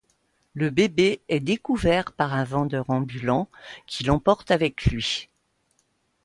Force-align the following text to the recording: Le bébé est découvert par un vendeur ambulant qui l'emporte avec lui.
Le 0.55 0.71
bébé 0.71 1.21
est 1.29 1.39
découvert 1.41 2.11
par 2.13 2.33
un 2.33 2.43
vendeur 2.43 2.89
ambulant 2.89 3.47
qui 3.85 4.03
l'emporte 4.03 4.49
avec 4.49 4.85
lui. 4.87 5.29